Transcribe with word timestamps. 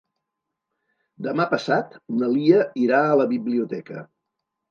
Demà 1.25 1.45
passat 1.51 1.93
na 2.21 2.31
Lia 2.37 2.63
irà 2.85 3.01
a 3.11 3.19
la 3.23 3.27
biblioteca. 3.37 4.03